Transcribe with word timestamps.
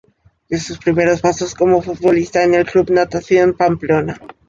Dio 0.49 0.57
sus 0.57 0.79
primeros 0.79 1.21
pasos 1.21 1.53
como 1.53 1.79
futbolista 1.83 2.43
en 2.43 2.55
el 2.55 2.65
Club 2.65 2.89
Natación 2.89 3.53
Pamplona. 3.55 4.19